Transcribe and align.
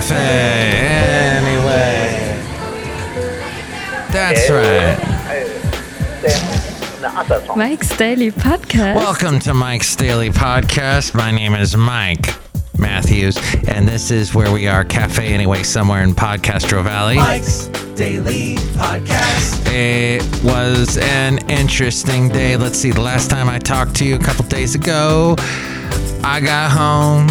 cafe. 0.00 0.16
Anyway. 1.36 2.40
That's 4.10 4.50
right. 4.50 4.98
Mike's 7.56 7.94
Daily 7.96 8.30
Podcast. 8.30 8.96
Welcome 8.96 9.38
to 9.40 9.52
Mike's 9.52 9.94
Daily 9.96 10.30
Podcast. 10.30 11.14
My 11.14 11.30
name 11.30 11.54
is 11.54 11.76
Mike 11.76 12.34
Matthews, 12.78 13.36
and 13.68 13.86
this 13.86 14.10
is 14.10 14.34
where 14.34 14.50
we 14.50 14.66
are, 14.66 14.84
Cafe 14.84 15.34
Anyway, 15.34 15.62
somewhere 15.62 16.02
in 16.02 16.14
Podcastro 16.14 16.82
Valley. 16.82 17.16
Mike's 17.16 17.66
Daily 17.94 18.54
Podcast. 18.76 19.66
It 19.70 20.22
was 20.42 20.96
an 20.96 21.38
interesting 21.50 22.30
day. 22.30 22.56
Let's 22.56 22.78
see, 22.78 22.90
the 22.90 23.02
last 23.02 23.28
time 23.28 23.50
I 23.50 23.58
talked 23.58 23.96
to 23.96 24.06
you 24.06 24.14
a 24.14 24.18
couple 24.18 24.46
days 24.46 24.74
ago, 24.74 25.36
I 26.24 26.40
got 26.42 26.70
home 26.70 27.28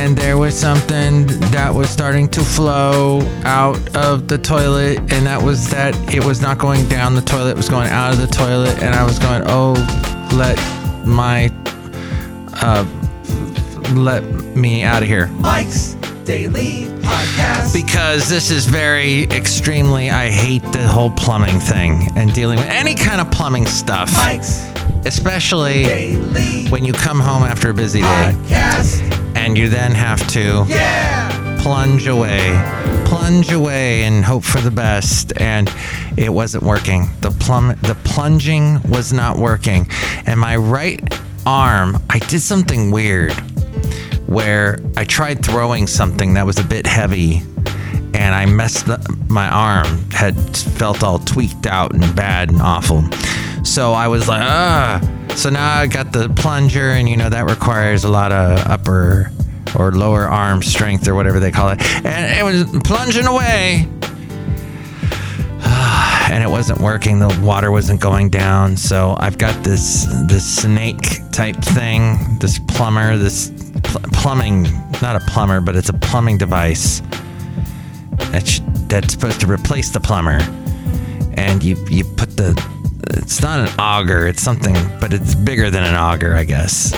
and 0.00 0.16
there 0.16 0.38
was 0.38 0.58
something 0.58 1.26
that 1.50 1.74
was 1.74 1.90
starting 1.90 2.26
to 2.26 2.40
flow 2.40 3.20
out 3.44 3.76
of 3.94 4.28
the 4.28 4.38
toilet, 4.38 4.98
and 5.12 5.26
that 5.26 5.42
was 5.42 5.68
that 5.68 5.94
it 6.14 6.24
was 6.24 6.40
not 6.40 6.56
going 6.58 6.88
down 6.88 7.14
the 7.14 7.20
toilet, 7.20 7.50
it 7.50 7.56
was 7.58 7.68
going 7.68 7.90
out 7.90 8.10
of 8.14 8.18
the 8.18 8.26
toilet, 8.26 8.82
and 8.82 8.94
I 8.94 9.04
was 9.04 9.18
going, 9.18 9.42
oh, 9.44 9.74
let 10.32 10.56
my, 11.06 11.52
uh, 12.62 12.86
let 13.94 14.24
me 14.56 14.82
out 14.82 15.02
of 15.02 15.08
here. 15.08 15.26
Mike's 15.26 15.92
Daily 16.24 16.86
Podcast. 17.02 17.74
Because 17.74 18.26
this 18.26 18.50
is 18.50 18.64
very 18.64 19.24
extremely, 19.24 20.08
I 20.08 20.30
hate 20.30 20.62
the 20.72 20.88
whole 20.88 21.10
plumbing 21.10 21.60
thing 21.60 22.08
and 22.16 22.32
dealing 22.32 22.58
with 22.58 22.68
any 22.68 22.94
kind 22.94 23.20
of 23.20 23.30
plumbing 23.30 23.66
stuff, 23.66 24.10
Mike's 24.14 24.66
especially 25.04 25.84
Daily 25.84 26.68
when 26.68 26.84
you 26.86 26.94
come 26.94 27.20
home 27.20 27.42
after 27.42 27.70
a 27.70 27.74
busy 27.74 28.00
day 28.00 28.32
Podcast. 28.34 29.09
And 29.40 29.56
you 29.56 29.68
then 29.68 29.92
have 29.92 30.24
to 30.28 30.64
Yeah. 30.68 31.58
plunge 31.62 32.06
away, 32.06 32.42
plunge 33.06 33.50
away 33.50 34.02
and 34.04 34.24
hope 34.24 34.44
for 34.44 34.60
the 34.60 34.70
best. 34.70 35.32
And 35.40 35.70
it 36.16 36.32
wasn't 36.32 36.64
working. 36.64 37.08
The 37.22 37.30
plum, 37.30 37.74
the 37.82 37.94
plunging 38.04 38.80
was 38.82 39.12
not 39.12 39.38
working. 39.38 39.88
And 40.26 40.38
my 40.38 40.56
right 40.56 41.00
arm, 41.46 42.02
I 42.10 42.18
did 42.18 42.42
something 42.42 42.90
weird 42.90 43.32
where 44.26 44.78
I 44.96 45.04
tried 45.04 45.44
throwing 45.44 45.86
something 45.86 46.34
that 46.34 46.44
was 46.46 46.58
a 46.58 46.64
bit 46.64 46.86
heavy. 46.86 47.42
And 48.12 48.34
I 48.34 48.44
messed 48.44 48.88
up 48.88 49.00
my 49.28 49.48
arm, 49.48 49.86
had 50.10 50.36
felt 50.78 51.02
all 51.02 51.18
tweaked 51.20 51.66
out 51.66 51.94
and 51.94 52.14
bad 52.14 52.50
and 52.50 52.60
awful. 52.60 53.02
So 53.62 53.92
I 53.94 54.08
was 54.08 54.28
like, 54.28 54.42
ah. 54.42 55.00
So 55.40 55.48
now 55.48 55.78
I 55.78 55.86
got 55.86 56.12
the 56.12 56.28
plunger, 56.28 56.90
and 56.90 57.08
you 57.08 57.16
know, 57.16 57.30
that 57.30 57.48
requires 57.48 58.04
a 58.04 58.10
lot 58.10 58.30
of 58.30 58.58
upper 58.66 59.32
or 59.74 59.90
lower 59.90 60.24
arm 60.24 60.62
strength 60.62 61.08
or 61.08 61.14
whatever 61.14 61.40
they 61.40 61.50
call 61.50 61.70
it. 61.70 61.80
And 62.04 62.38
it 62.38 62.44
was 62.44 62.82
plunging 62.82 63.26
away. 63.26 63.88
And 66.30 66.44
it 66.44 66.50
wasn't 66.50 66.80
working. 66.80 67.18
The 67.18 67.40
water 67.42 67.72
wasn't 67.72 68.00
going 68.02 68.28
down. 68.28 68.76
So 68.76 69.16
I've 69.18 69.38
got 69.38 69.64
this 69.64 70.04
this 70.28 70.44
snake 70.44 71.30
type 71.32 71.56
thing, 71.56 72.18
this 72.38 72.58
plumber, 72.58 73.16
this 73.16 73.50
pl- 73.82 74.02
plumbing, 74.12 74.64
not 75.00 75.16
a 75.16 75.20
plumber, 75.20 75.60
but 75.62 75.74
it's 75.74 75.88
a 75.88 75.94
plumbing 75.94 76.36
device 76.36 77.00
that's 78.30 78.60
that's 78.88 79.14
supposed 79.14 79.40
to 79.40 79.46
replace 79.50 79.90
the 79.90 80.00
plumber. 80.00 80.38
And 81.34 81.64
you 81.64 81.76
you 81.88 82.04
put 82.04 82.36
the 82.36 82.52
it's 83.10 83.40
not 83.40 83.60
an 83.60 83.80
auger, 83.80 84.26
it's 84.26 84.42
something, 84.42 84.74
but 85.00 85.12
it's 85.12 85.34
bigger 85.34 85.70
than 85.70 85.84
an 85.84 85.94
auger, 85.94 86.34
I 86.34 86.44
guess 86.44 86.94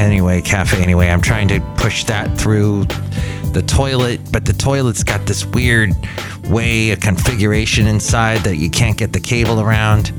anyway, 0.00 0.40
cafe 0.40 0.82
anyway. 0.82 1.08
I'm 1.08 1.20
trying 1.20 1.48
to 1.48 1.60
push 1.76 2.04
that 2.04 2.38
through 2.38 2.84
the 3.52 3.62
toilet, 3.66 4.20
but 4.32 4.44
the 4.44 4.52
toilet's 4.52 5.04
got 5.04 5.26
this 5.26 5.44
weird 5.44 5.90
way, 6.48 6.90
a 6.90 6.96
configuration 6.96 7.86
inside 7.86 8.38
that 8.40 8.56
you 8.56 8.70
can't 8.70 8.96
get 8.96 9.12
the 9.12 9.20
cable 9.20 9.60
around. 9.60 10.12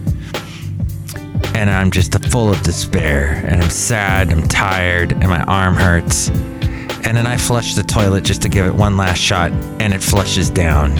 And 1.55 1.69
I'm 1.69 1.91
just 1.91 2.13
full 2.29 2.51
of 2.51 2.61
despair, 2.61 3.43
and 3.45 3.61
I'm 3.61 3.69
sad, 3.69 4.31
I'm 4.31 4.47
tired, 4.47 5.11
and 5.11 5.27
my 5.27 5.43
arm 5.43 5.75
hurts. 5.75 6.29
And 6.29 7.17
then 7.17 7.27
I 7.27 7.35
flush 7.35 7.73
the 7.73 7.83
toilet 7.83 8.23
just 8.23 8.41
to 8.43 8.49
give 8.49 8.65
it 8.65 8.73
one 8.73 8.95
last 8.95 9.19
shot, 9.19 9.51
and 9.81 9.93
it 9.93 10.01
flushes 10.01 10.49
down. 10.49 10.97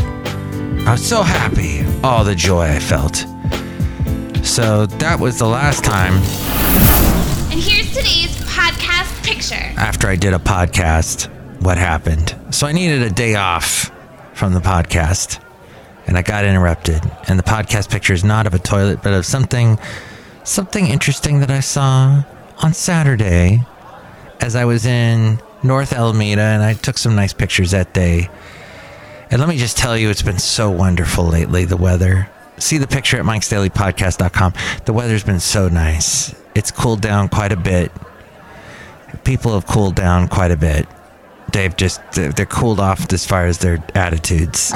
I 0.88 0.94
was 0.94 1.08
so 1.08 1.22
happy, 1.22 1.86
all 2.04 2.24
the 2.24 2.36
joy 2.36 2.66
I 2.66 2.80
felt. 2.80 3.26
So 4.44 4.86
that 4.86 5.20
was 5.20 5.38
the 5.40 5.46
last 5.48 5.84
time 5.84 6.14
And 7.52 7.60
here's 7.60 7.90
today's 7.96 8.36
podcast 8.46 9.24
picture. 9.24 9.56
after 9.80 10.08
I 10.08 10.16
did 10.16 10.34
a 10.34 10.40
podcast 10.40 11.30
what 11.62 11.78
happened. 11.78 12.36
So 12.50 12.68
I 12.68 12.72
needed 12.72 13.02
a 13.04 13.10
day 13.10 13.36
off 13.36 13.92
from 14.34 14.54
the 14.54 14.60
podcast 14.60 15.40
and 16.08 16.18
I 16.18 16.22
got 16.24 16.44
interrupted. 16.44 17.02
And 17.28 17.38
the 17.40 17.44
podcast 17.44 17.90
picture 17.90 18.14
is 18.14 18.24
not 18.24 18.48
of 18.48 18.54
a 18.54 18.60
toilet, 18.60 19.02
but 19.04 19.14
of 19.14 19.26
something 19.26 19.78
something 20.44 20.88
interesting 20.88 21.40
that 21.42 21.52
I 21.52 21.60
saw 21.60 22.24
on 22.64 22.74
Saturday 22.74 23.64
as 24.40 24.56
I 24.56 24.66
was 24.66 24.86
in 24.86 25.40
North 25.64 25.94
Alameda 25.94 26.42
and 26.42 26.64
I 26.64 26.74
took 26.74 26.98
some 26.98 27.16
nice 27.16 27.34
pictures 27.34 27.72
that 27.72 27.94
day. 27.94 28.30
And 29.30 29.40
let 29.40 29.48
me 29.48 29.58
just 29.58 29.78
tell 29.78 29.96
you, 29.98 30.10
it's 30.10 30.24
been 30.24 30.40
so 30.40 30.70
wonderful 30.72 31.26
lately, 31.26 31.64
the 31.64 31.78
weather. 31.78 32.28
See 32.62 32.78
the 32.78 32.88
picture 32.88 33.18
at 33.18 33.26
mikesdailypodcast.com. 33.26 34.54
The 34.86 34.94
weather's 34.94 35.24
been 35.24 35.40
so 35.40 35.68
nice. 35.68 36.36
It's 36.56 36.72
cooled 36.72 37.02
down 37.02 37.28
quite 37.30 37.52
a 37.52 37.58
bit 37.58 37.92
people 39.24 39.54
have 39.54 39.66
cooled 39.66 39.96
down 39.96 40.28
quite 40.28 40.52
a 40.52 40.58
bit. 40.58 40.88
They've 41.52 41.76
just 41.76 42.00
they're 42.14 42.32
they're 42.32 42.46
cooled 42.46 42.80
off 42.80 43.12
as 43.12 43.26
far 43.26 43.46
as 43.46 43.58
their 43.58 43.84
attitudes. 43.94 44.72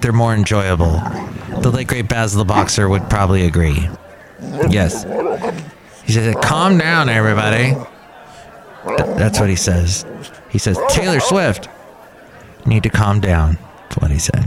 They're 0.00 0.12
more 0.12 0.34
enjoyable. 0.34 1.00
The 1.60 1.70
late 1.70 1.88
great 1.88 2.08
Basil 2.08 2.38
the 2.38 2.44
Boxer 2.44 2.88
would 2.88 3.08
probably 3.10 3.44
agree. 3.44 3.88
Yes. 4.68 5.04
He 6.04 6.12
says, 6.12 6.34
"Calm 6.42 6.78
down, 6.78 7.08
everybody." 7.08 7.74
Th- 8.86 9.16
that's 9.18 9.40
what 9.40 9.48
he 9.48 9.56
says. 9.56 10.06
He 10.48 10.58
says, 10.58 10.78
"Taylor 10.88 11.20
Swift, 11.20 11.68
need 12.64 12.84
to 12.84 12.90
calm 12.90 13.20
down." 13.20 13.58
That's 13.88 13.96
what 13.96 14.10
he 14.12 14.18
said. 14.18 14.44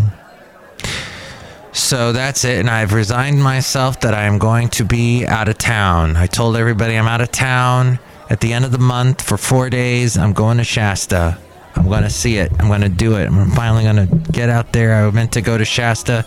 So 1.73 2.11
that's 2.11 2.43
it, 2.43 2.59
and 2.59 2.69
I've 2.69 2.93
resigned 2.93 3.41
myself 3.41 4.01
that 4.01 4.13
I 4.13 4.23
am 4.23 4.39
going 4.39 4.67
to 4.69 4.83
be 4.83 5.25
out 5.25 5.47
of 5.47 5.57
town. 5.57 6.17
I 6.17 6.27
told 6.27 6.57
everybody 6.57 6.95
I'm 6.95 7.07
out 7.07 7.21
of 7.21 7.31
town 7.31 7.99
at 8.29 8.41
the 8.41 8.51
end 8.51 8.65
of 8.65 8.71
the 8.71 8.77
month 8.77 9.21
for 9.21 9.37
four 9.37 9.69
days. 9.69 10.17
I'm 10.17 10.33
going 10.33 10.57
to 10.57 10.65
Shasta. 10.65 11.37
I'm 11.75 11.87
going 11.87 12.03
to 12.03 12.09
see 12.09 12.37
it. 12.37 12.51
I'm 12.59 12.67
going 12.67 12.81
to 12.81 12.89
do 12.89 13.15
it. 13.15 13.27
I'm 13.27 13.51
finally 13.51 13.83
going 13.83 14.07
to 14.07 14.31
get 14.31 14.49
out 14.49 14.73
there. 14.73 15.05
I 15.05 15.09
meant 15.11 15.31
to 15.33 15.41
go 15.41 15.57
to 15.57 15.63
Shasta 15.63 16.25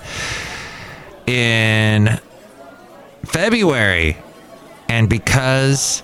in 1.27 2.19
February, 3.25 4.17
and 4.89 5.11
because 5.11 6.03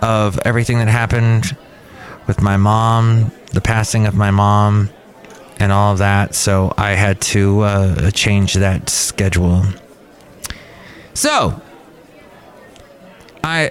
of 0.00 0.38
everything 0.46 0.78
that 0.78 0.88
happened 0.88 1.56
with 2.26 2.40
my 2.40 2.56
mom, 2.56 3.32
the 3.52 3.60
passing 3.60 4.06
of 4.06 4.14
my 4.14 4.30
mom, 4.30 4.88
and 5.62 5.70
all 5.70 5.92
of 5.92 5.98
that. 5.98 6.34
So 6.34 6.74
I 6.76 6.90
had 6.90 7.20
to 7.32 7.60
uh, 7.60 8.10
change 8.10 8.54
that 8.54 8.90
schedule. 8.90 9.64
So 11.14 11.62
I 13.44 13.70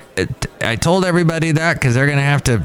I 0.62 0.78
told 0.78 1.03
everybody 1.03 1.52
that 1.52 1.74
because 1.74 1.94
they're 1.94 2.07
gonna 2.07 2.22
have 2.22 2.44
to 2.46 2.63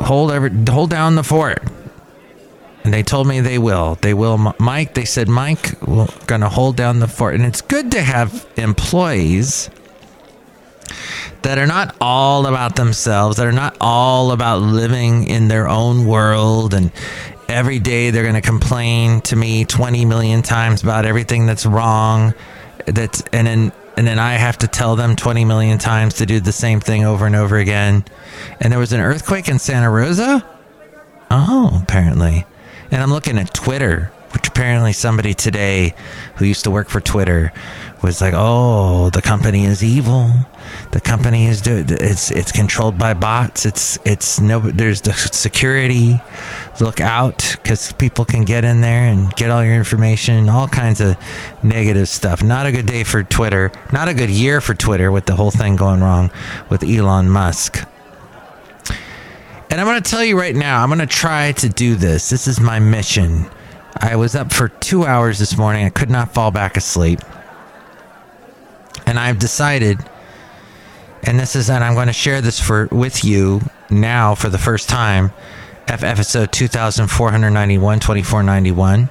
hold 0.00 0.32
every 0.32 0.50
hold 0.68 0.90
down 0.90 1.14
the 1.14 1.22
fort. 1.22 1.62
And 2.82 2.94
they 2.94 3.02
told 3.02 3.26
me 3.26 3.40
they 3.40 3.58
will. 3.58 3.96
They 4.00 4.14
will. 4.14 4.54
Mike, 4.60 4.94
they 4.94 5.04
said, 5.04 5.26
Mike, 5.26 5.82
we're 5.82 6.06
going 6.28 6.42
to 6.42 6.48
hold 6.48 6.76
down 6.76 7.00
the 7.00 7.08
fort. 7.08 7.34
And 7.34 7.44
it's 7.44 7.60
good 7.60 7.90
to 7.90 8.00
have 8.00 8.46
employees 8.56 9.70
that 11.42 11.58
are 11.58 11.66
not 11.66 11.96
all 12.00 12.46
about 12.46 12.76
themselves, 12.76 13.38
that 13.38 13.46
are 13.48 13.50
not 13.50 13.76
all 13.80 14.30
about 14.30 14.62
living 14.62 15.24
in 15.26 15.48
their 15.48 15.66
own 15.68 16.06
world. 16.06 16.74
And 16.74 16.92
every 17.48 17.78
day 17.78 18.10
they're 18.10 18.22
going 18.22 18.34
to 18.34 18.40
complain 18.40 19.20
to 19.22 19.36
me 19.36 19.64
20 19.64 20.04
million 20.04 20.42
times 20.42 20.82
about 20.82 21.06
everything 21.06 21.46
that's 21.46 21.66
wrong. 21.66 22.34
That's, 22.86 23.22
and 23.32 23.46
then, 23.46 23.72
and 23.96 24.06
then 24.06 24.18
I 24.18 24.34
have 24.34 24.58
to 24.58 24.66
tell 24.66 24.96
them 24.96 25.16
20 25.16 25.44
million 25.44 25.78
times 25.78 26.14
to 26.14 26.26
do 26.26 26.40
the 26.40 26.52
same 26.52 26.80
thing 26.80 27.04
over 27.04 27.26
and 27.26 27.34
over 27.34 27.56
again. 27.56 28.04
And 28.60 28.72
there 28.72 28.78
was 28.78 28.92
an 28.92 29.00
earthquake 29.00 29.48
in 29.48 29.58
Santa 29.58 29.90
Rosa? 29.90 30.46
Oh, 31.30 31.80
apparently. 31.82 32.44
And 32.90 33.02
I'm 33.02 33.10
looking 33.10 33.38
at 33.38 33.52
Twitter, 33.52 34.12
which 34.36 34.48
apparently 34.48 34.92
somebody 34.92 35.32
today 35.32 35.94
who 36.34 36.44
used 36.44 36.62
to 36.62 36.70
work 36.70 36.90
for 36.90 37.00
Twitter 37.00 37.54
was 38.02 38.20
like, 38.20 38.34
"Oh, 38.36 39.08
the 39.08 39.22
company 39.22 39.64
is 39.64 39.82
evil. 39.82 40.30
The 40.90 41.00
company 41.00 41.46
is 41.46 41.62
do- 41.62 41.86
it's 41.88 42.30
it's 42.30 42.52
controlled 42.52 42.98
by 42.98 43.14
bots. 43.14 43.64
It's 43.64 43.98
it's 44.04 44.38
no 44.38 44.60
there's 44.60 45.00
the 45.00 45.14
security. 45.14 46.20
Look 46.80 47.00
out 47.00 47.56
cuz 47.64 47.92
people 47.92 48.26
can 48.26 48.44
get 48.44 48.62
in 48.62 48.82
there 48.82 49.04
and 49.04 49.34
get 49.36 49.48
all 49.48 49.64
your 49.64 49.74
information, 49.74 50.50
all 50.50 50.68
kinds 50.68 51.00
of 51.00 51.16
negative 51.62 52.06
stuff. 52.06 52.42
Not 52.42 52.66
a 52.66 52.72
good 52.72 52.84
day 52.84 53.04
for 53.04 53.22
Twitter. 53.22 53.72
Not 53.90 54.08
a 54.08 54.12
good 54.12 54.28
year 54.28 54.60
for 54.60 54.74
Twitter 54.74 55.10
with 55.10 55.24
the 55.24 55.36
whole 55.36 55.50
thing 55.50 55.76
going 55.76 56.02
wrong 56.02 56.30
with 56.68 56.84
Elon 56.84 57.30
Musk. 57.30 57.82
And 59.70 59.80
I'm 59.80 59.86
going 59.86 60.02
to 60.02 60.10
tell 60.10 60.22
you 60.22 60.38
right 60.38 60.54
now, 60.54 60.82
I'm 60.82 60.90
going 60.90 61.00
to 61.00 61.06
try 61.06 61.52
to 61.52 61.70
do 61.70 61.94
this. 61.94 62.28
This 62.28 62.46
is 62.46 62.60
my 62.60 62.78
mission. 62.78 63.46
I 63.98 64.16
was 64.16 64.34
up 64.34 64.52
for 64.52 64.68
two 64.68 65.06
hours 65.06 65.38
this 65.38 65.56
morning. 65.56 65.86
I 65.86 65.90
could 65.90 66.10
not 66.10 66.34
fall 66.34 66.50
back 66.50 66.76
asleep. 66.76 67.20
And 69.06 69.18
I've 69.18 69.38
decided, 69.38 69.98
and 71.22 71.38
this 71.38 71.56
is, 71.56 71.70
and 71.70 71.82
I'm 71.82 71.94
going 71.94 72.08
to 72.08 72.12
share 72.12 72.40
this 72.40 72.60
for 72.60 72.88
with 72.90 73.24
you 73.24 73.60
now 73.88 74.34
for 74.34 74.48
the 74.48 74.58
first 74.58 74.88
time, 74.88 75.30
F 75.88 76.02
episode 76.02 76.52
2491, 76.52 78.00
2491. 78.00 79.08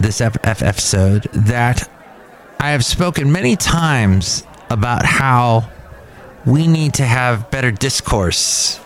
This 0.00 0.20
F, 0.20 0.36
episode 0.44 1.24
that 1.32 1.88
I 2.58 2.70
have 2.70 2.84
spoken 2.84 3.30
many 3.30 3.56
times 3.56 4.44
about 4.70 5.04
how 5.04 5.70
we 6.44 6.66
need 6.66 6.94
to 6.94 7.04
have 7.04 7.50
better 7.50 7.70
discourse 7.70 8.80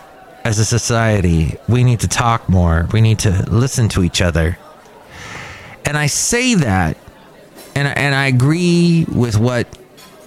as 0.44 0.58
a 0.58 0.64
society. 0.64 1.56
We 1.68 1.84
need 1.84 2.00
to 2.00 2.08
talk 2.08 2.48
more. 2.48 2.88
We 2.92 3.00
need 3.00 3.20
to 3.20 3.44
listen 3.50 3.88
to 3.90 4.02
each 4.02 4.20
other. 4.20 4.58
And 5.84 5.96
I 5.96 6.06
say 6.06 6.54
that, 6.54 6.96
and, 7.74 7.88
and 7.88 8.14
I 8.14 8.26
agree 8.26 9.04
with 9.04 9.38
what 9.38 9.66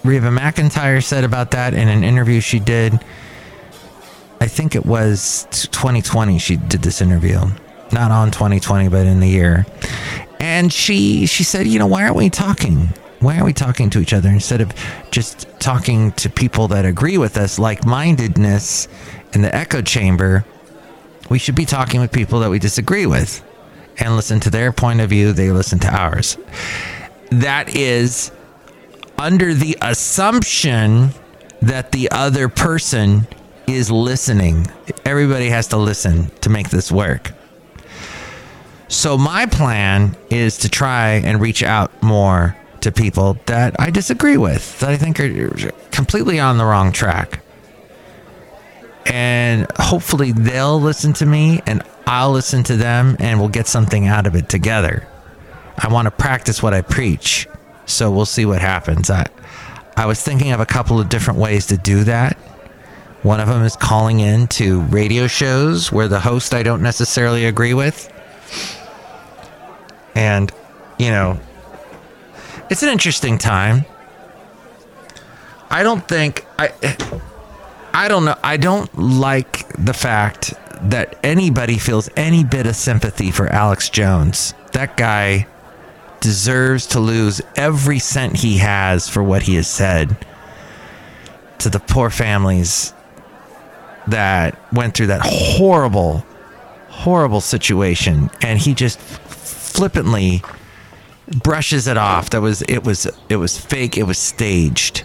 Reba 0.04 0.28
McEntire 0.28 1.02
said 1.02 1.24
about 1.24 1.52
that 1.52 1.74
in 1.74 1.88
an 1.88 2.04
interview 2.04 2.40
she 2.40 2.58
did. 2.58 3.00
I 4.40 4.46
think 4.46 4.74
it 4.74 4.84
was 4.84 5.46
2020 5.50 6.38
she 6.38 6.56
did 6.56 6.82
this 6.82 7.00
interview. 7.00 7.40
Not 7.92 8.10
on 8.10 8.30
2020, 8.30 8.88
but 8.88 9.06
in 9.06 9.20
the 9.20 9.28
year. 9.28 9.64
And 10.40 10.72
she 10.72 11.26
she 11.26 11.44
said, 11.44 11.66
you 11.66 11.78
know, 11.78 11.86
why 11.86 12.02
aren't 12.04 12.16
we 12.16 12.28
talking? 12.28 12.88
Why 13.20 13.34
aren't 13.34 13.46
we 13.46 13.52
talking 13.54 13.88
to 13.90 14.00
each 14.00 14.12
other 14.12 14.28
instead 14.28 14.60
of 14.60 14.74
just 15.10 15.48
talking 15.60 16.12
to 16.12 16.28
people 16.28 16.68
that 16.68 16.84
agree 16.84 17.16
with 17.16 17.38
us, 17.38 17.58
like 17.58 17.86
mindedness 17.86 18.88
in 19.34 19.42
the 19.42 19.54
echo 19.54 19.82
chamber? 19.82 20.44
We 21.30 21.38
should 21.38 21.54
be 21.54 21.64
talking 21.64 22.00
with 22.00 22.12
people 22.12 22.40
that 22.40 22.50
we 22.50 22.58
disagree 22.58 23.06
with 23.06 23.42
and 23.98 24.16
listen 24.16 24.40
to 24.40 24.50
their 24.50 24.72
point 24.72 25.00
of 25.00 25.10
view, 25.10 25.32
they 25.32 25.50
listen 25.50 25.78
to 25.80 25.88
ours. 25.88 26.36
That 27.30 27.74
is 27.74 28.30
under 29.18 29.54
the 29.54 29.76
assumption 29.80 31.10
that 31.62 31.92
the 31.92 32.10
other 32.10 32.48
person 32.48 33.26
is 33.66 33.90
listening. 33.90 34.66
Everybody 35.04 35.48
has 35.48 35.68
to 35.68 35.76
listen 35.76 36.30
to 36.40 36.50
make 36.50 36.70
this 36.70 36.92
work. 36.92 37.32
So, 38.88 39.16
my 39.16 39.46
plan 39.46 40.16
is 40.30 40.58
to 40.58 40.68
try 40.68 41.14
and 41.14 41.40
reach 41.40 41.62
out 41.62 42.02
more 42.02 42.56
to 42.82 42.92
people 42.92 43.38
that 43.46 43.74
I 43.80 43.90
disagree 43.90 44.36
with, 44.36 44.78
that 44.80 44.90
I 44.90 44.96
think 44.98 45.18
are 45.18 45.72
completely 45.90 46.38
on 46.38 46.58
the 46.58 46.64
wrong 46.64 46.92
track. 46.92 47.40
And 49.06 49.66
hopefully 49.78 50.32
they'll 50.32 50.80
listen 50.80 51.12
to 51.14 51.26
me 51.26 51.60
and 51.66 51.82
I'll 52.06 52.32
listen 52.32 52.62
to 52.64 52.76
them 52.76 53.16
and 53.18 53.38
we'll 53.38 53.48
get 53.48 53.66
something 53.66 54.06
out 54.06 54.26
of 54.26 54.34
it 54.34 54.48
together. 54.48 55.06
I 55.76 55.92
want 55.92 56.06
to 56.06 56.10
practice 56.10 56.62
what 56.62 56.74
I 56.74 56.80
preach. 56.80 57.46
So 57.86 58.10
we'll 58.10 58.26
see 58.26 58.46
what 58.46 58.60
happens. 58.60 59.10
I, 59.10 59.26
I 59.96 60.06
was 60.06 60.22
thinking 60.22 60.52
of 60.52 60.60
a 60.60 60.66
couple 60.66 61.00
of 61.00 61.08
different 61.08 61.38
ways 61.38 61.66
to 61.66 61.76
do 61.76 62.04
that. 62.04 62.36
One 63.22 63.40
of 63.40 63.48
them 63.48 63.62
is 63.62 63.76
calling 63.76 64.20
in 64.20 64.48
to 64.48 64.82
radio 64.82 65.26
shows 65.26 65.90
where 65.90 66.08
the 66.08 66.20
host 66.20 66.54
I 66.54 66.62
don't 66.62 66.82
necessarily 66.82 67.46
agree 67.46 67.74
with. 67.74 68.10
And, 70.14 70.52
you 70.98 71.10
know, 71.10 71.40
it's 72.70 72.82
an 72.82 72.90
interesting 72.90 73.38
time. 73.38 73.84
I 75.70 75.82
don't 75.82 76.06
think 76.06 76.46
I 76.58 76.68
I 77.94 78.08
don't 78.08 78.24
know. 78.24 78.36
I 78.42 78.56
don't 78.56 78.92
like 78.98 79.68
the 79.78 79.94
fact 79.94 80.52
that 80.90 81.16
anybody 81.22 81.78
feels 81.78 82.10
any 82.16 82.42
bit 82.42 82.66
of 82.66 82.74
sympathy 82.74 83.30
for 83.30 83.46
Alex 83.46 83.88
Jones. 83.88 84.52
That 84.72 84.96
guy 84.96 85.46
deserves 86.18 86.88
to 86.88 87.00
lose 87.00 87.40
every 87.54 88.00
cent 88.00 88.36
he 88.36 88.58
has 88.58 89.08
for 89.08 89.22
what 89.22 89.42
he 89.42 89.54
has 89.54 89.68
said 89.68 90.16
to 91.58 91.70
the 91.70 91.78
poor 91.78 92.10
families 92.10 92.92
that 94.08 94.58
went 94.72 94.94
through 94.94 95.06
that 95.06 95.22
horrible, 95.22 96.26
horrible 96.88 97.40
situation. 97.40 98.28
And 98.42 98.58
he 98.58 98.74
just 98.74 98.98
flippantly 98.98 100.42
brushes 101.44 101.86
it 101.86 101.96
off. 101.96 102.30
That 102.30 102.40
was 102.40 102.62
it 102.62 102.82
was 102.82 103.06
it 103.28 103.36
was 103.36 103.56
fake, 103.56 103.96
it 103.96 104.02
was 104.02 104.18
staged. 104.18 105.04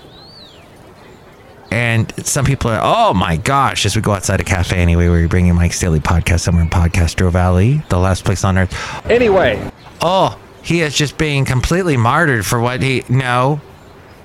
And 1.71 2.11
some 2.25 2.45
people 2.45 2.71
are, 2.71 2.79
oh 2.81 3.13
my 3.13 3.37
gosh, 3.37 3.85
as 3.85 3.95
we 3.95 4.01
go 4.01 4.11
outside 4.13 4.41
a 4.41 4.43
cafe 4.43 4.77
anyway, 4.77 5.07
we're 5.07 5.27
bringing 5.27 5.53
Mike's 5.53 5.79
Daily 5.79 5.99
Podcast 5.99 6.39
somewhere 6.41 6.63
in 6.63 6.69
Podcastro 6.69 7.31
Valley, 7.31 7.83
the 7.89 7.99
last 7.99 8.25
place 8.25 8.43
on 8.43 8.57
earth. 8.57 8.73
Anyway, 9.09 9.71
Oh, 10.01 10.39
he 10.61 10.81
is 10.81 10.95
just 10.95 11.17
being 11.17 11.45
completely 11.45 11.97
martyred 11.97 12.45
for 12.45 12.59
what 12.59 12.81
he. 12.81 13.03
No, 13.09 13.59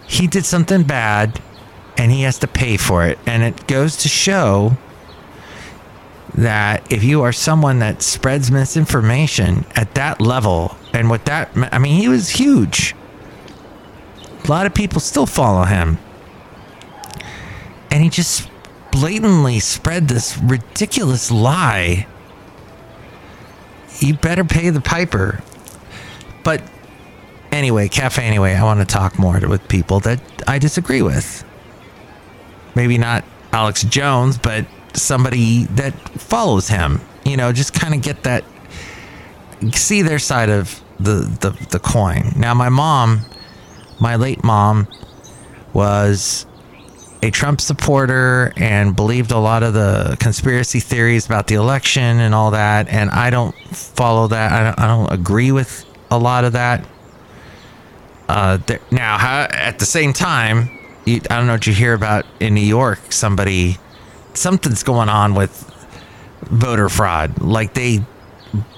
he 0.06 0.26
did 0.26 0.44
something 0.44 0.82
bad 0.84 1.40
and 1.96 2.10
he 2.12 2.22
has 2.22 2.38
to 2.40 2.46
pay 2.46 2.76
for 2.76 3.06
it. 3.06 3.18
And 3.26 3.42
it 3.42 3.66
goes 3.66 3.96
to 3.98 4.08
show 4.08 4.76
that 6.34 6.90
if 6.92 7.04
you 7.04 7.22
are 7.22 7.32
someone 7.32 7.78
that 7.80 8.02
spreads 8.02 8.50
misinformation 8.50 9.64
at 9.76 9.94
that 9.94 10.20
level, 10.20 10.76
and 10.92 11.10
with 11.10 11.24
that, 11.26 11.50
I 11.72 11.78
mean, 11.78 12.00
he 12.00 12.08
was 12.08 12.30
huge. 12.30 12.94
A 14.44 14.48
lot 14.48 14.66
of 14.66 14.74
people 14.74 15.00
still 15.00 15.26
follow 15.26 15.64
him. 15.64 15.98
And 17.94 18.02
he 18.02 18.10
just 18.10 18.50
blatantly 18.90 19.60
spread 19.60 20.08
this 20.08 20.36
ridiculous 20.36 21.30
lie. 21.30 22.08
You 24.00 24.14
better 24.14 24.42
pay 24.42 24.70
the 24.70 24.80
piper. 24.80 25.40
But 26.42 26.60
anyway, 27.52 27.86
cafe 27.86 28.24
anyway, 28.24 28.54
I 28.54 28.64
want 28.64 28.80
to 28.80 28.84
talk 28.84 29.16
more 29.16 29.38
with 29.46 29.68
people 29.68 30.00
that 30.00 30.20
I 30.48 30.58
disagree 30.58 31.02
with. 31.02 31.44
Maybe 32.74 32.98
not 32.98 33.24
Alex 33.52 33.84
Jones, 33.84 34.38
but 34.38 34.66
somebody 34.94 35.66
that 35.66 35.94
follows 36.18 36.66
him. 36.66 37.00
You 37.24 37.36
know, 37.36 37.52
just 37.52 37.74
kind 37.74 37.94
of 37.94 38.02
get 38.02 38.24
that 38.24 38.44
see 39.70 40.02
their 40.02 40.18
side 40.18 40.50
of 40.50 40.82
the, 40.98 41.32
the 41.40 41.50
the 41.70 41.78
coin. 41.78 42.32
Now 42.34 42.54
my 42.54 42.70
mom, 42.70 43.20
my 44.00 44.16
late 44.16 44.42
mom 44.42 44.88
was 45.72 46.44
a 47.24 47.30
Trump 47.30 47.58
supporter 47.58 48.52
and 48.58 48.94
believed 48.94 49.30
a 49.30 49.38
lot 49.38 49.62
of 49.62 49.72
the 49.72 50.14
conspiracy 50.20 50.78
theories 50.78 51.24
about 51.24 51.46
the 51.46 51.54
election 51.54 52.20
and 52.20 52.34
all 52.34 52.50
that. 52.50 52.86
And 52.88 53.08
I 53.10 53.30
don't 53.30 53.54
follow 53.68 54.28
that. 54.28 54.52
I 54.52 54.64
don't, 54.64 54.78
I 54.78 54.86
don't 54.88 55.10
agree 55.10 55.50
with 55.50 55.86
a 56.10 56.18
lot 56.18 56.44
of 56.44 56.52
that. 56.52 56.86
Uh, 58.28 58.58
there, 58.66 58.80
now, 58.90 59.16
how, 59.16 59.48
at 59.50 59.78
the 59.78 59.86
same 59.86 60.12
time, 60.12 60.68
you, 61.06 61.22
I 61.30 61.36
don't 61.38 61.46
know 61.46 61.54
what 61.54 61.66
you 61.66 61.72
hear 61.72 61.94
about 61.94 62.26
in 62.40 62.54
New 62.54 62.60
York. 62.60 63.10
Somebody, 63.10 63.78
something's 64.34 64.82
going 64.82 65.08
on 65.08 65.34
with 65.34 65.70
voter 66.42 66.90
fraud. 66.90 67.40
Like 67.40 67.72
they 67.72 68.04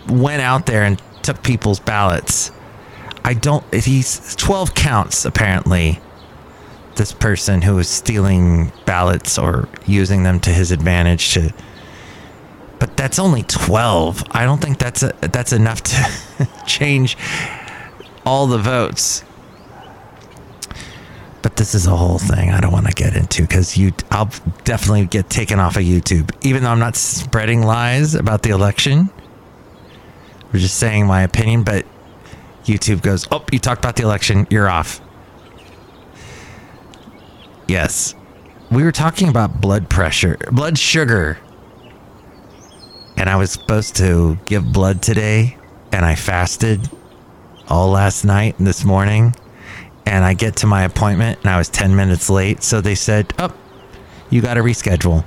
went 0.08 0.40
out 0.40 0.66
there 0.66 0.84
and 0.84 1.02
took 1.22 1.42
people's 1.42 1.80
ballots. 1.80 2.52
I 3.24 3.34
don't. 3.34 3.64
He's 3.74 4.36
twelve 4.36 4.74
counts 4.74 5.24
apparently 5.24 6.00
this 6.96 7.12
person 7.12 7.62
who 7.62 7.76
was 7.76 7.88
stealing 7.88 8.72
ballots 8.84 9.38
or 9.38 9.68
using 9.86 10.22
them 10.22 10.40
to 10.40 10.50
his 10.50 10.70
advantage 10.70 11.34
to 11.34 11.52
but 12.78 12.96
that's 12.96 13.18
only 13.18 13.42
12 13.42 14.24
i 14.32 14.44
don't 14.44 14.60
think 14.60 14.78
that's 14.78 15.02
a, 15.02 15.12
that's 15.20 15.52
enough 15.52 15.82
to 15.82 16.48
change 16.66 17.16
all 18.26 18.48
the 18.48 18.58
votes. 18.58 19.22
But 21.42 21.54
this 21.54 21.76
is 21.76 21.86
a 21.86 21.94
whole 21.94 22.18
thing 22.18 22.50
i 22.50 22.60
don't 22.60 22.72
want 22.72 22.88
to 22.88 22.92
get 22.92 23.14
into 23.14 23.42
because 23.42 23.76
you 23.76 23.92
i'll 24.10 24.28
definitely 24.64 25.06
get 25.06 25.30
taken 25.30 25.60
off 25.60 25.76
of 25.76 25.82
youtube. 25.82 26.34
Even 26.44 26.64
though 26.64 26.70
i'm 26.70 26.80
not 26.80 26.96
spreading 26.96 27.62
lies 27.62 28.16
about 28.16 28.42
the 28.42 28.50
election 28.50 29.08
we're 30.52 30.58
just 30.58 30.76
saying 30.76 31.06
my 31.06 31.22
opinion 31.22 31.62
but 31.62 31.86
youtube 32.64 33.00
goes 33.00 33.28
oh 33.30 33.44
you 33.52 33.60
talked 33.60 33.78
about 33.78 33.94
the 33.94 34.02
election 34.02 34.44
you're 34.50 34.68
off 34.68 35.00
Yes. 37.66 38.14
We 38.70 38.82
were 38.82 38.92
talking 38.92 39.28
about 39.28 39.60
blood 39.60 39.88
pressure, 39.88 40.36
blood 40.50 40.78
sugar. 40.78 41.38
And 43.16 43.30
I 43.30 43.36
was 43.36 43.50
supposed 43.50 43.96
to 43.96 44.38
give 44.46 44.72
blood 44.72 45.02
today, 45.02 45.56
and 45.92 46.04
I 46.04 46.14
fasted 46.14 46.90
all 47.68 47.90
last 47.90 48.24
night 48.24 48.58
and 48.58 48.66
this 48.66 48.84
morning. 48.84 49.34
And 50.04 50.24
I 50.24 50.34
get 50.34 50.56
to 50.56 50.66
my 50.66 50.84
appointment, 50.84 51.40
and 51.40 51.50
I 51.50 51.58
was 51.58 51.68
10 51.68 51.96
minutes 51.96 52.30
late. 52.30 52.62
So 52.62 52.80
they 52.80 52.94
said, 52.94 53.32
Oh, 53.38 53.52
you 54.30 54.40
got 54.40 54.54
to 54.54 54.60
reschedule. 54.60 55.26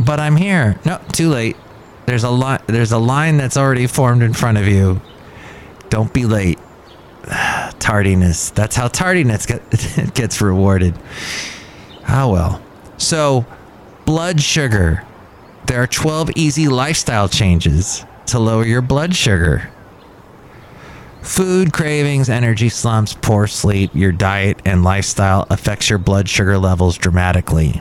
But 0.00 0.18
I'm 0.18 0.36
here. 0.36 0.80
No, 0.84 1.00
too 1.12 1.28
late. 1.28 1.56
There's 2.06 2.24
a 2.24 2.30
line. 2.30 2.60
There's 2.66 2.90
a 2.90 2.98
line 2.98 3.36
that's 3.36 3.56
already 3.56 3.86
formed 3.86 4.22
in 4.22 4.32
front 4.32 4.58
of 4.58 4.66
you. 4.66 5.00
Don't 5.90 6.12
be 6.12 6.24
late 6.26 6.58
tardiness. 7.82 8.50
That's 8.50 8.76
how 8.76 8.88
tardiness 8.88 9.44
get, 9.44 9.62
gets 10.14 10.40
rewarded. 10.40 10.94
Ah, 12.06 12.28
well. 12.28 12.62
So 12.96 13.44
Blood 14.04 14.40
sugar. 14.40 15.04
There 15.66 15.80
are 15.80 15.86
12 15.86 16.30
easy 16.34 16.68
lifestyle 16.68 17.28
changes 17.28 18.04
to 18.26 18.38
lower 18.38 18.66
your 18.66 18.82
blood 18.82 19.14
sugar. 19.14 19.70
Food 21.22 21.72
cravings, 21.72 22.28
energy 22.28 22.68
slumps, 22.68 23.14
poor 23.14 23.46
sleep, 23.46 23.92
your 23.94 24.10
diet 24.10 24.60
and 24.64 24.82
lifestyle 24.82 25.46
affects 25.50 25.88
your 25.88 26.00
blood 26.00 26.28
sugar 26.28 26.58
levels 26.58 26.98
dramatically. 26.98 27.80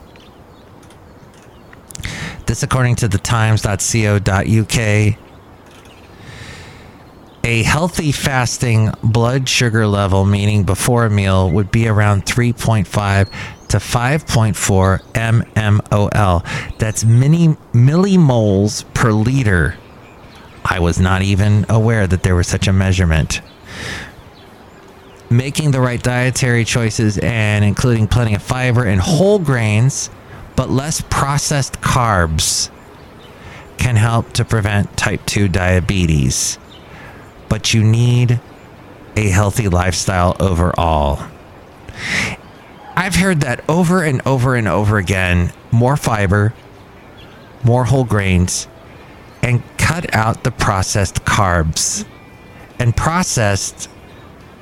This 2.45 2.61
according 2.61 2.97
to 2.97 3.07
the 3.07 3.17
times.co.uk. 3.17 5.17
A 7.43 7.63
healthy 7.63 8.11
fasting 8.11 8.91
blood 9.03 9.49
sugar 9.49 9.87
level, 9.87 10.25
meaning 10.25 10.63
before 10.63 11.05
a 11.05 11.09
meal, 11.09 11.49
would 11.49 11.71
be 11.71 11.87
around 11.87 12.25
3.5 12.25 12.85
to 13.69 13.77
5.4 13.77 15.01
mmol. 15.13 16.77
That's 16.77 17.03
mini 17.03 17.47
millimoles 17.73 18.85
per 18.93 19.11
liter. 19.11 19.75
I 20.63 20.79
was 20.79 20.99
not 20.99 21.23
even 21.23 21.65
aware 21.67 22.05
that 22.05 22.21
there 22.21 22.35
was 22.35 22.47
such 22.47 22.67
a 22.67 22.73
measurement. 22.73 23.41
Making 25.31 25.71
the 25.71 25.81
right 25.81 26.01
dietary 26.01 26.63
choices 26.63 27.17
and 27.17 27.65
including 27.65 28.07
plenty 28.07 28.35
of 28.35 28.43
fiber 28.43 28.83
and 28.83 29.01
whole 29.01 29.39
grains, 29.39 30.11
but 30.55 30.69
less 30.69 31.01
processed 31.09 31.81
carbs, 31.81 32.69
can 33.77 33.95
help 33.95 34.31
to 34.33 34.45
prevent 34.45 34.95
type 34.95 35.25
2 35.25 35.47
diabetes. 35.47 36.59
But 37.51 37.73
you 37.73 37.83
need 37.83 38.39
a 39.17 39.27
healthy 39.27 39.67
lifestyle 39.67 40.37
overall. 40.39 41.21
I've 42.95 43.15
heard 43.15 43.41
that 43.41 43.61
over 43.67 44.03
and 44.03 44.21
over 44.25 44.55
and 44.55 44.69
over 44.69 44.97
again 44.97 45.51
more 45.69 45.97
fiber, 45.97 46.53
more 47.61 47.83
whole 47.83 48.05
grains, 48.05 48.69
and 49.43 49.61
cut 49.77 50.15
out 50.15 50.45
the 50.45 50.51
processed 50.51 51.25
carbs. 51.25 52.05
And 52.79 52.95
processed 52.95 53.89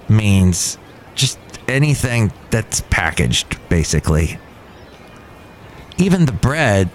means 0.10 0.80
just 1.14 1.38
anything 1.68 2.32
that's 2.50 2.82
packaged, 2.90 3.60
basically. 3.70 4.40
Even 6.00 6.26
the 6.26 6.32
bread, 6.32 6.90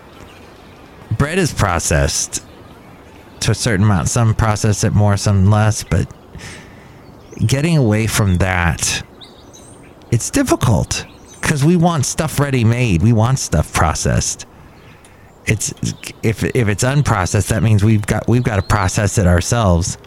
bread 1.16 1.38
is 1.38 1.54
processed 1.54 2.44
to 3.44 3.52
a 3.52 3.54
certain 3.54 3.84
amount. 3.84 4.08
Some 4.08 4.34
process 4.34 4.84
it 4.84 4.92
more, 4.92 5.16
some 5.16 5.50
less, 5.50 5.82
but 5.84 6.12
getting 7.46 7.76
away 7.76 8.06
from 8.06 8.36
that, 8.38 9.02
it's 10.10 10.30
difficult 10.30 11.06
because 11.40 11.64
we 11.64 11.76
want 11.76 12.06
stuff 12.06 12.38
ready 12.38 12.64
made. 12.64 13.02
We 13.02 13.12
want 13.12 13.38
stuff 13.38 13.72
processed 13.72 14.46
it's 15.46 15.74
if 16.22 16.42
if 16.42 16.68
it's 16.68 16.84
unprocessed, 16.84 17.48
that 17.48 17.62
means 17.62 17.84
we've 17.84 18.06
got 18.06 18.26
we've 18.28 18.42
got 18.42 18.56
to 18.56 18.62
process 18.62 19.18
it 19.18 19.26
ourselves. 19.26 19.98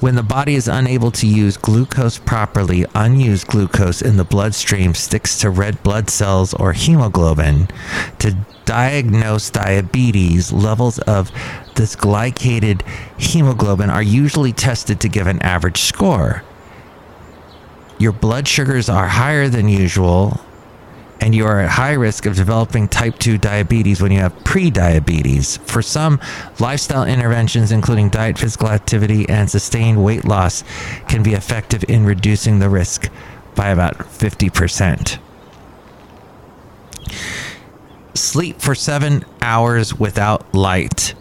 When 0.00 0.14
the 0.14 0.22
body 0.22 0.54
is 0.54 0.68
unable 0.68 1.10
to 1.10 1.26
use 1.26 1.56
glucose 1.56 2.18
properly, 2.18 2.86
unused 2.94 3.48
glucose 3.48 4.00
in 4.00 4.16
the 4.16 4.24
bloodstream 4.24 4.94
sticks 4.94 5.40
to 5.40 5.50
red 5.50 5.82
blood 5.82 6.08
cells 6.08 6.54
or 6.54 6.72
hemoglobin. 6.72 7.66
To 8.20 8.36
diagnose 8.64 9.50
diabetes, 9.50 10.52
levels 10.52 11.00
of 11.00 11.32
this 11.74 11.96
glycated 11.96 12.82
hemoglobin 13.18 13.90
are 13.90 14.02
usually 14.02 14.52
tested 14.52 15.00
to 15.00 15.08
give 15.08 15.26
an 15.26 15.42
average 15.42 15.80
score. 15.80 16.44
Your 17.98 18.12
blood 18.12 18.46
sugars 18.46 18.88
are 18.88 19.08
higher 19.08 19.48
than 19.48 19.68
usual, 19.68 20.40
and 21.20 21.34
you 21.34 21.46
are 21.46 21.60
at 21.60 21.70
high 21.70 21.92
risk 21.92 22.26
of 22.26 22.36
developing 22.36 22.88
type 22.88 23.18
2 23.18 23.38
diabetes 23.38 24.00
when 24.00 24.12
you 24.12 24.20
have 24.20 24.44
pre-diabetes. 24.44 25.56
For 25.58 25.82
some, 25.82 26.20
lifestyle 26.58 27.04
interventions 27.04 27.72
including 27.72 28.08
diet, 28.10 28.38
physical 28.38 28.68
activity, 28.68 29.28
and 29.28 29.50
sustained 29.50 30.02
weight 30.04 30.24
loss 30.24 30.64
can 31.08 31.22
be 31.22 31.34
effective 31.34 31.84
in 31.88 32.04
reducing 32.04 32.58
the 32.58 32.68
risk 32.68 33.08
by 33.54 33.70
about 33.70 33.98
50%. 33.98 35.18
Sleep 38.14 38.60
for 38.60 38.74
7 38.74 39.24
hours 39.42 39.94
without 39.94 40.54
light. 40.54 41.14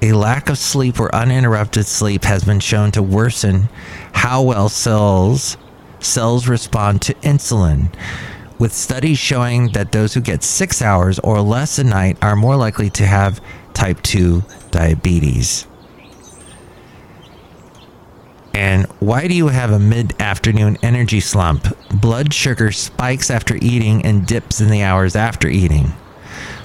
A 0.00 0.12
lack 0.12 0.48
of 0.48 0.58
sleep 0.58 0.98
or 0.98 1.14
uninterrupted 1.14 1.86
sleep 1.86 2.24
has 2.24 2.42
been 2.42 2.60
shown 2.60 2.90
to 2.92 3.02
worsen 3.02 3.68
how 4.12 4.42
well 4.42 4.68
cells 4.68 5.56
cells 6.00 6.48
respond 6.48 7.00
to 7.00 7.14
insulin 7.14 7.88
with 8.58 8.72
studies 8.72 9.18
showing 9.18 9.72
that 9.72 9.92
those 9.92 10.14
who 10.14 10.20
get 10.20 10.42
six 10.42 10.82
hours 10.82 11.18
or 11.20 11.40
less 11.40 11.78
a 11.78 11.84
night 11.84 12.18
are 12.22 12.36
more 12.36 12.56
likely 12.56 12.90
to 12.90 13.06
have 13.06 13.40
type 13.74 14.00
2 14.02 14.42
diabetes. 14.70 15.66
And 18.54 18.86
why 19.00 19.28
do 19.28 19.34
you 19.34 19.48
have 19.48 19.70
a 19.70 19.78
mid 19.78 20.14
afternoon 20.20 20.76
energy 20.82 21.20
slump? 21.20 21.66
Blood 22.00 22.34
sugar 22.34 22.70
spikes 22.70 23.30
after 23.30 23.56
eating 23.56 24.04
and 24.04 24.26
dips 24.26 24.60
in 24.60 24.68
the 24.68 24.82
hours 24.82 25.16
after 25.16 25.48
eating. 25.48 25.92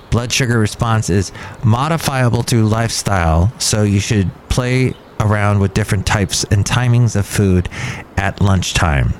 Blood 0.09 0.31
sugar 0.31 0.59
response 0.59 1.09
is 1.09 1.31
modifiable 1.63 2.43
through 2.43 2.67
lifestyle, 2.67 3.51
so 3.59 3.83
you 3.83 3.99
should 3.99 4.31
play 4.49 4.93
around 5.19 5.59
with 5.59 5.73
different 5.73 6.05
types 6.05 6.43
and 6.45 6.65
timings 6.65 7.15
of 7.15 7.25
food 7.25 7.69
at 8.15 8.41
lunchtime. 8.41 9.13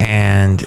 And 0.00 0.64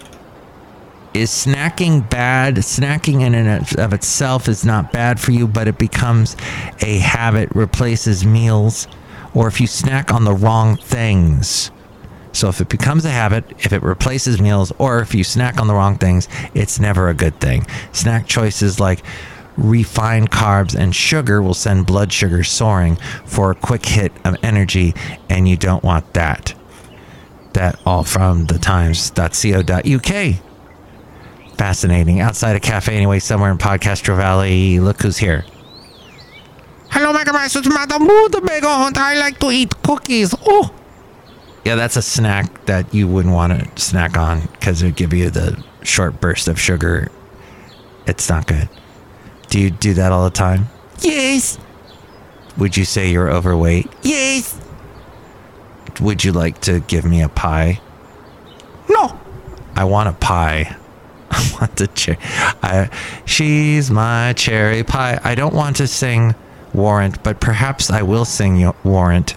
is 1.13 1.31
snacking 1.31 2.10
bad? 2.10 2.55
Snacking 2.57 3.22
in 3.22 3.34
and 3.34 3.77
of 3.79 3.93
itself 3.93 4.48
is 4.48 4.63
not 4.63 4.91
bad 4.91 5.19
for 5.19 5.31
you, 5.31 5.48
but 5.48 5.67
it 5.67 5.77
becomes 5.77 6.36
a 6.81 7.00
habit, 7.00 7.50
replaces 7.55 8.25
meals, 8.25 8.88
or 9.34 9.48
if 9.48 9.60
you 9.60 9.67
snack 9.67 10.13
on 10.13 10.25
the 10.25 10.34
wrong 10.34 10.77
things. 10.77 11.72
So 12.34 12.50
if 12.50 12.62
it 12.62 12.69
becomes 12.69 13.03
a 13.03 13.10
habit, 13.10 13.46
if 13.57 13.74
it 13.74 13.81
replaces 13.81 14.39
meals, 14.39 14.72
or 14.77 15.00
if 15.00 15.15
you 15.15 15.24
snack 15.24 15.60
on 15.60 15.67
the 15.67 15.74
wrong 15.74 15.98
things, 15.98 16.27
it's 16.53 16.79
never 16.79 17.10
a 17.10 17.15
good 17.15 17.39
thing. 17.39 17.65
Snack 17.93 18.27
choices 18.27 18.79
like 18.79 19.03
refined 19.57 20.29
carbs 20.29 20.75
and 20.75 20.96
sugar 20.96 21.41
will 21.41 21.55
send 21.55 21.88
blood 21.88 22.13
sugar 22.13 22.43
soaring 22.43 22.96
for 23.25 23.50
a 23.50 23.55
quick 23.55 23.86
hit 23.86 24.12
of 24.24 24.36
energy, 24.43 24.93
and 25.29 25.48
you 25.48 25.57
don't 25.57 25.84
want 25.84 26.13
that. 26.13 26.53
That 27.57 27.79
all 27.87 28.03
from 28.03 28.45
the 28.45 28.59
times.co.uk. 28.59 30.35
Fascinating. 31.57 32.19
Outside 32.19 32.55
a 32.55 32.59
cafe, 32.59 32.95
anyway, 32.95 33.17
somewhere 33.17 33.49
in 33.49 33.57
Podcastro 33.57 34.15
Valley. 34.15 34.79
Look 34.79 35.01
who's 35.01 35.17
here. 35.17 35.43
Hello, 36.91 37.11
Megabytes. 37.17 37.55
It's 37.57 37.67
Madam 37.67 38.03
Moo, 38.03 38.29
the 38.29 38.41
Mega 38.41 38.69
Hunt. 38.69 38.95
I 38.99 39.15
like 39.17 39.39
to 39.39 39.49
eat 39.49 39.73
cookies. 39.81 40.35
Oh, 40.45 40.71
Yeah, 41.65 41.73
that's 41.73 41.97
a 41.97 42.01
snack 42.03 42.63
that 42.67 42.93
you 42.93 43.07
wouldn't 43.07 43.33
want 43.33 43.53
to 43.75 43.81
snack 43.81 44.15
on 44.17 44.41
because 44.51 44.83
it 44.83 44.85
would 44.85 44.95
give 44.95 45.11
you 45.13 45.31
the 45.31 45.57
short 45.81 46.21
burst 46.21 46.47
of 46.47 46.59
sugar. 46.59 47.09
It's 48.05 48.29
not 48.29 48.45
good. 48.45 48.69
Do 49.49 49.59
you 49.59 49.71
do 49.71 49.95
that 49.95 50.11
all 50.11 50.23
the 50.25 50.29
time? 50.29 50.67
yes, 50.99 51.57
Would 52.57 52.77
you 52.77 52.85
say 52.85 53.09
you're 53.09 53.31
overweight? 53.31 53.89
yes. 54.03 54.61
Would 55.99 56.23
you 56.23 56.31
like 56.31 56.61
to 56.61 56.79
give 56.81 57.05
me 57.05 57.21
a 57.21 57.29
pie? 57.29 57.81
No, 58.89 59.19
I 59.75 59.83
want 59.85 60.09
a 60.09 60.13
pie. 60.13 60.75
I 61.31 61.57
want 61.59 61.75
the 61.75 61.87
cherry. 61.87 62.17
I, 62.21 62.89
she's 63.25 63.91
my 63.91 64.33
cherry 64.33 64.83
pie. 64.83 65.19
I 65.23 65.35
don't 65.35 65.53
want 65.53 65.77
to 65.77 65.87
sing 65.87 66.35
Warrant, 66.73 67.23
but 67.23 67.39
perhaps 67.39 67.89
I 67.89 68.01
will 68.01 68.25
sing 68.25 68.71
Warrant 68.83 69.31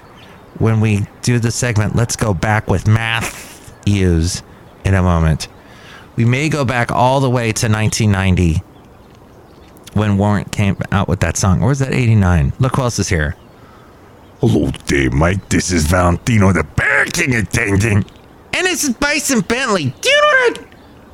when 0.59 0.81
we 0.81 1.07
do 1.23 1.39
the 1.39 1.51
segment. 1.51 1.97
Let's 1.97 2.17
go 2.17 2.35
back 2.35 2.69
with 2.69 2.87
math 2.87 3.75
use 3.87 4.43
in 4.85 4.95
a 4.95 5.03
moment. 5.03 5.49
We 6.17 6.25
may 6.25 6.49
go 6.49 6.65
back 6.65 6.93
all 6.93 7.21
the 7.21 7.31
way 7.31 7.53
to 7.53 7.69
1990 7.69 8.63
when 9.95 10.19
Warrant 10.19 10.53
came 10.53 10.77
out 10.93 11.09
with 11.09 11.21
that 11.21 11.37
song. 11.37 11.63
Or 11.63 11.69
was 11.69 11.79
that 11.79 11.93
89? 11.93 12.53
Look 12.59 12.77
who 12.77 12.83
else 12.83 12.99
is 12.99 13.09
here. 13.09 13.37
Hello 14.41 14.71
there, 14.87 15.11
Mike. 15.11 15.49
This 15.51 15.71
is 15.71 15.87
Valentino, 15.87 16.53
the 16.53 16.65
Bear 16.65 17.05
King 17.07 17.35
attendant. 17.35 18.11
and 18.55 18.67
this 18.67 18.85
is 18.85 18.91
Bison 18.95 19.41
Bentley. 19.41 19.93
Do 20.01 20.09
you 20.09 20.53
know? 20.55 20.65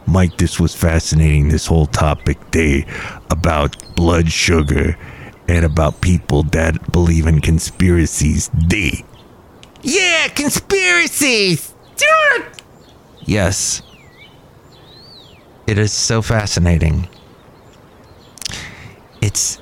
Mike, 0.06 0.36
this 0.38 0.60
was 0.60 0.74
fascinating, 0.74 1.48
this 1.48 1.66
whole 1.66 1.86
topic 1.86 2.50
day 2.52 2.86
about 3.30 3.76
blood 3.96 4.30
sugar 4.30 4.96
and 5.48 5.64
about 5.64 6.00
people 6.00 6.44
that 6.44 6.92
believe 6.92 7.26
in 7.26 7.40
conspiracies. 7.40 8.48
Day. 8.68 9.04
Yeah, 9.82 10.28
conspiracies. 10.28 11.74
Do 11.96 12.04
you 12.04 12.10
know 12.38 12.44
that? 12.44 12.62
Yes. 13.24 13.82
It 15.66 15.78
is 15.78 15.92
so 15.92 16.22
fascinating. 16.22 17.08
It's 19.20 19.60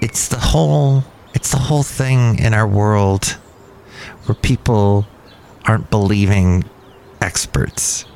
it's 0.00 0.26
the 0.28 0.38
whole 0.38 1.04
it's 1.44 1.52
the 1.52 1.58
whole 1.58 1.82
thing 1.82 2.38
in 2.38 2.54
our 2.54 2.66
world 2.66 3.36
where 4.24 4.34
people 4.34 5.06
aren't 5.66 5.90
believing 5.90 6.64
experts. 7.20 8.06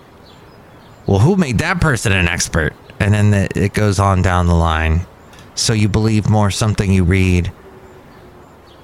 Well, 1.06 1.18
who 1.18 1.36
made 1.36 1.58
that 1.58 1.78
person 1.78 2.12
an 2.12 2.26
expert? 2.26 2.72
And 2.98 3.12
then 3.12 3.30
the, 3.32 3.48
it 3.54 3.74
goes 3.74 3.98
on 3.98 4.22
down 4.22 4.46
the 4.46 4.54
line. 4.54 5.02
So 5.54 5.74
you 5.74 5.90
believe 5.90 6.30
more 6.30 6.50
something 6.50 6.90
you 6.90 7.04
read 7.04 7.52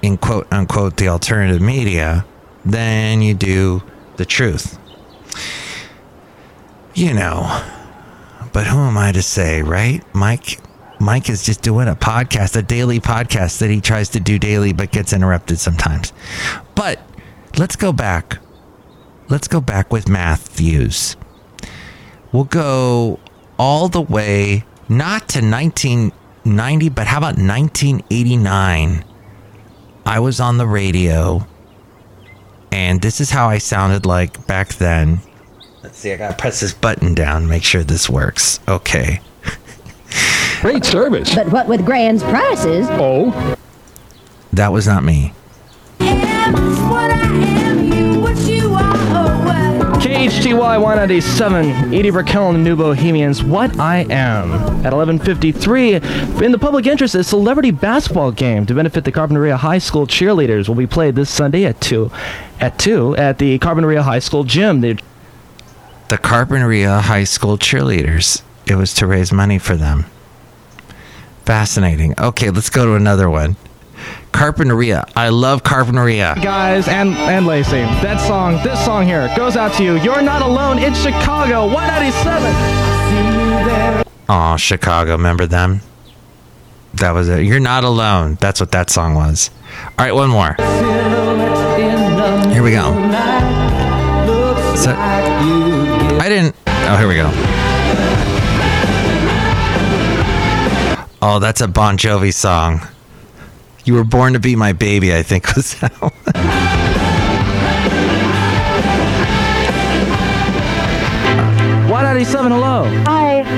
in 0.03 0.15
quote 0.15 0.45
unquote 0.51 0.97
the 0.97 1.07
alternative 1.07 1.59
media 1.59 2.23
than 2.63 3.23
you 3.23 3.33
do 3.33 3.81
the 4.17 4.25
truth. 4.25 4.77
You 6.93 7.15
know, 7.15 7.63
but 8.53 8.67
who 8.67 8.77
am 8.77 8.95
I 8.95 9.11
to 9.11 9.23
say, 9.23 9.63
right? 9.63 10.03
Mike 10.13 10.59
Mike 10.99 11.29
is 11.29 11.45
just 11.45 11.61
doing 11.61 11.87
a 11.87 11.95
podcast, 11.95 12.55
a 12.55 12.61
daily 12.61 12.99
podcast 12.99 13.59
that 13.59 13.69
he 13.69 13.81
tries 13.81 14.09
to 14.09 14.19
do 14.19 14.39
daily 14.39 14.73
but 14.73 14.91
gets 14.91 15.13
interrupted 15.13 15.59
sometimes. 15.59 16.13
But 16.73 16.99
let's 17.57 17.75
go 17.75 17.91
back. 17.91 18.37
Let's 19.27 19.47
go 19.47 19.59
back 19.61 19.91
with 19.91 20.07
Matthews. 20.07 21.15
We'll 22.31 22.43
go 22.45 23.19
all 23.57 23.87
the 23.87 24.01
way 24.01 24.63
not 24.87 25.29
to 25.29 25.39
1990, 25.39 26.89
but 26.89 27.07
how 27.07 27.17
about 27.17 27.37
1989? 27.37 29.05
I 30.05 30.19
was 30.19 30.39
on 30.39 30.57
the 30.57 30.67
radio 30.67 31.47
and 32.71 33.01
this 33.01 33.21
is 33.21 33.31
how 33.31 33.47
I 33.47 33.57
sounded 33.57 34.05
like 34.05 34.45
back 34.47 34.75
then. 34.75 35.19
Let's 35.81 35.97
see, 35.97 36.11
I 36.11 36.17
gotta 36.17 36.35
press 36.35 36.59
this 36.59 36.73
button 36.73 37.15
down, 37.15 37.47
make 37.47 37.63
sure 37.63 37.83
this 37.83 38.09
works. 38.09 38.59
Okay. 38.67 39.21
Great 40.65 40.83
service. 40.83 41.35
But 41.35 41.51
what 41.51 41.67
with 41.67 41.85
Grand's 41.85 42.23
prices, 42.23 42.87
Oh, 42.89 43.55
That 44.51 44.71
was 44.71 44.87
not 44.87 45.03
me. 45.03 45.31
KHTY 50.01 50.81
197, 50.81 51.93
Edie 51.93 52.09
Brickell 52.09 52.47
and 52.49 52.55
the 52.55 52.63
New 52.63 52.75
Bohemians, 52.75 53.43
What 53.43 53.79
I 53.79 54.07
Am. 54.09 54.53
At 54.83 54.91
11.53, 54.91 56.41
in 56.41 56.51
the 56.51 56.57
public 56.57 56.87
interest, 56.87 57.13
a 57.13 57.23
celebrity 57.23 57.69
basketball 57.69 58.31
game 58.31 58.65
to 58.65 58.73
benefit 58.73 59.03
the 59.03 59.11
Carpinteria 59.11 59.57
High 59.57 59.77
School 59.77 60.07
cheerleaders 60.07 60.67
will 60.67 60.73
be 60.73 60.87
played 60.87 61.13
this 61.13 61.29
Sunday 61.29 61.65
at 61.65 61.79
2. 61.79 62.09
At 62.59 62.79
2 62.79 63.15
at 63.17 63.37
the 63.37 63.59
Carpinteria 63.59 64.01
High 64.01 64.17
School 64.17 64.43
gym. 64.43 64.81
The 64.81 64.99
The 66.07 66.17
Carpinteria 66.17 67.01
High 67.01 67.25
School 67.25 67.59
cheerleaders. 67.59 68.41
It 68.65 68.77
was 68.77 68.95
to 68.95 69.05
raise 69.05 69.31
money 69.31 69.59
for 69.59 69.75
them. 69.75 70.05
Fascinating. 71.45 72.15
Okay, 72.19 72.49
let's 72.49 72.69
go 72.69 72.85
to 72.85 72.95
another 72.95 73.29
one. 73.29 73.55
Carpinteria. 74.31 75.09
I 75.15 75.29
love 75.29 75.63
Carpinteria. 75.63 76.41
guys 76.43 76.87
and 76.87 77.13
and 77.15 77.47
Lacey. 77.47 77.81
That 78.01 78.19
song, 78.19 78.61
this 78.63 78.83
song 78.83 79.05
here, 79.05 79.31
goes 79.37 79.55
out 79.55 79.73
to 79.75 79.83
you. 79.83 79.95
You're 80.01 80.21
not 80.21 80.41
alone 80.41 80.79
in 80.79 80.93
Chicago. 80.93 81.65
197. 81.67 84.05
Oh, 84.27 84.57
Chicago. 84.57 85.11
Remember 85.13 85.45
them? 85.45 85.81
That 86.95 87.11
was 87.11 87.29
it. 87.29 87.43
You're 87.43 87.59
not 87.59 87.83
alone. 87.83 88.37
That's 88.41 88.59
what 88.59 88.71
that 88.71 88.89
song 88.89 89.15
was. 89.15 89.51
All 89.97 90.05
right, 90.05 90.13
one 90.13 90.29
more. 90.29 90.55
Here 92.51 92.63
we 92.63 92.71
go. 92.71 92.91
So, 94.75 94.93
I 94.93 96.25
didn't. 96.27 96.55
Oh, 96.67 96.97
here 96.97 97.07
we 97.07 97.15
go. 97.15 97.31
Oh, 101.27 101.39
that's 101.39 101.59
a 101.59 101.67
Bon 101.67 101.97
Jovi 101.97 102.31
song. 102.31 102.87
You 103.83 103.95
were 103.95 104.03
born 104.03 104.33
to 104.33 104.39
be 104.39 104.55
my 104.55 104.73
baby, 104.73 105.11
I 105.11 105.23
think 105.23 105.55
was 105.55 105.73
that 105.79 105.91
one. 105.99 106.11
197. 111.89 112.51
Hello. 112.51 112.83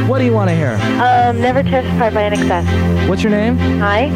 Hi. 0.08 0.12
What 0.12 0.20
do 0.20 0.26
you 0.26 0.32
want 0.32 0.50
to 0.50 0.56
hear? 0.56 0.80
Um, 1.02 1.42
never 1.42 1.62
testified 1.64 2.14
by 2.14 2.30
INXS. 2.30 3.10
What's 3.10 3.24
your 3.24 3.32
name? 3.32 3.58
Hi. 3.80 4.08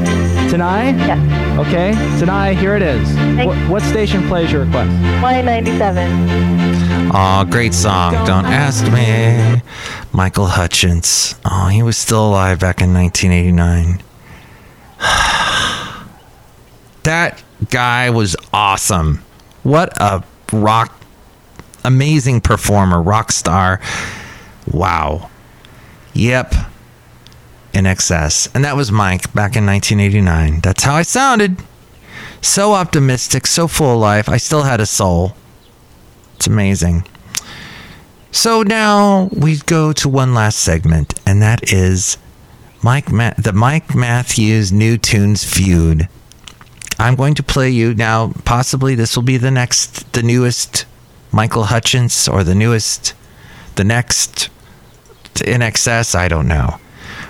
Tanai? 0.50 0.92
Yes. 0.92 1.68
Okay. 1.68 1.92
Tanai, 2.18 2.54
here 2.54 2.78
it 2.78 2.82
is. 2.82 3.06
What, 3.46 3.58
what 3.70 3.82
station 3.82 4.26
plays 4.30 4.54
your 4.54 4.64
request? 4.64 4.90
Y97. 5.22 7.12
Oh, 7.14 7.46
great 7.50 7.74
song. 7.74 8.14
Don't 8.26 8.46
ask 8.46 8.86
me. 8.86 9.62
Michael 10.14 10.48
Hutchence. 10.48 11.36
Oh, 11.44 11.68
he 11.68 11.84
was 11.84 11.98
still 11.98 12.30
alive 12.30 12.58
back 12.60 12.80
in 12.82 12.94
1989. 12.94 14.02
that 17.04 17.44
guy 17.70 18.10
was 18.12 18.38
awesome. 18.54 19.22
What 19.64 19.92
a 20.00 20.24
rock, 20.54 20.96
amazing 21.84 22.40
performer, 22.40 23.02
rock 23.02 23.34
star. 23.34 23.82
Wow. 24.72 25.30
Yep. 26.14 26.54
INXS. 27.74 28.54
And 28.54 28.64
that 28.66 28.76
was 28.76 28.92
Mike 28.92 29.34
back 29.34 29.56
in 29.56 29.66
1989. 29.66 30.60
That's 30.62 30.84
how 30.84 30.96
I 30.96 31.04
sounded. 31.04 31.58
So 32.42 32.74
optimistic, 32.74 33.48
so 33.48 33.68
full 33.68 33.94
of 33.94 34.00
life. 34.00 34.28
I 34.28 34.38
still 34.38 34.64
had 34.64 34.82
a 34.82 34.86
soul. 34.86 35.36
It's 36.36 36.48
amazing. 36.48 37.06
So 38.32 38.64
now 38.64 39.30
we 39.32 39.58
go 39.58 39.94
to 39.94 40.10
one 40.10 40.34
last 40.34 40.60
segment, 40.60 41.20
and 41.26 41.42
that 41.42 41.72
is 41.72 42.18
Mike 42.82 43.12
Ma- 43.12 43.34
the 43.38 43.54
Mike 43.54 43.94
Matthews 43.94 44.72
New 44.72 44.98
Tunes 44.98 45.44
feud. 45.44 46.08
I'm 46.98 47.16
going 47.16 47.36
to 47.36 47.44
play 47.44 47.70
you 47.70 47.94
now. 47.94 48.32
Possibly 48.46 48.96
this 48.96 49.16
will 49.16 49.24
be 49.24 49.38
the 49.38 49.52
next, 49.52 50.12
the 50.14 50.24
newest 50.24 50.86
Michael 51.32 51.66
Hutchence, 51.66 52.28
or 52.28 52.44
the 52.44 52.56
newest, 52.56 53.14
the 53.76 53.84
next 53.84 54.50
INXS. 55.42 56.16
I 56.16 56.28
don't 56.28 56.48
know, 56.48 56.80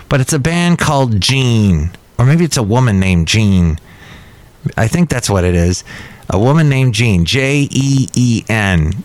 but 0.10 0.21
it's 0.21 0.34
a 0.34 0.39
band 0.39 0.80
called 0.80 1.19
Jeen, 1.19 1.91
or 2.17 2.26
maybe 2.26 2.45
it's 2.45 2.58
a 2.58 2.63
woman 2.63 3.00
named 3.00 3.28
Jeen. 3.28 3.80
I 4.78 4.88
think 4.88 5.10
that's 5.10 5.30
what 5.30 5.43
it 5.43 5.56
is. 5.56 5.84
A 6.30 6.39
woman 6.39 6.69
named 6.69 6.93
Jeen, 6.93 7.26
J 7.26 7.67
E 7.71 8.08
E 8.15 8.43
N. 8.47 9.04